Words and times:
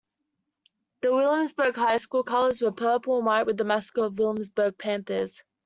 The 1.01 1.11
Williamsburg 1.13 1.75
High 1.75 1.97
School 1.97 2.23
colors 2.23 2.59
were 2.59 2.71
purple 2.71 3.17
and 3.17 3.25
white 3.27 3.45
with 3.45 3.57
the 3.57 3.63
mascot 3.63 4.13
Williamsburg 4.17 4.79
Panthers. 4.79 5.43